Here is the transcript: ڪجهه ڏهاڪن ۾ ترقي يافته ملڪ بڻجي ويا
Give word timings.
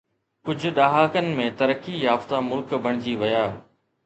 ڪجهه 0.47 0.71
ڏهاڪن 0.79 1.29
۾ 1.41 1.45
ترقي 1.59 1.99
يافته 2.05 2.41
ملڪ 2.49 2.75
بڻجي 2.89 3.15
ويا 3.25 3.45